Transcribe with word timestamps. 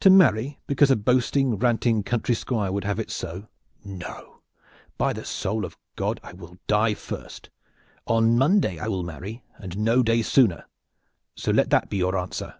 To 0.00 0.10
marry 0.10 0.58
because 0.66 0.90
a 0.90 0.96
boasting, 0.96 1.54
ranting, 1.56 2.02
country 2.02 2.34
Squire 2.34 2.72
would 2.72 2.82
have 2.82 2.98
me 2.98 3.04
do 3.04 3.10
so 3.10 3.46
no, 3.84 4.40
by 4.98 5.12
the 5.12 5.24
soul 5.24 5.64
of 5.64 5.76
God, 5.94 6.18
I 6.24 6.32
will 6.32 6.58
die 6.66 6.94
first! 6.94 7.50
On 8.08 8.36
Monday 8.36 8.80
I 8.80 8.88
will 8.88 9.04
marry, 9.04 9.44
and 9.58 9.78
no 9.78 10.02
day 10.02 10.22
sooner, 10.22 10.66
so 11.36 11.52
let 11.52 11.70
that 11.70 11.88
be 11.88 11.98
your 11.98 12.18
answer." 12.18 12.56